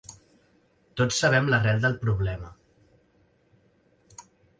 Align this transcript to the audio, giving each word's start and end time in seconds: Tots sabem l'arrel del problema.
Tots 1.01 1.19
sabem 1.23 1.51
l'arrel 1.53 1.83
del 1.83 1.97
problema. 2.05 2.49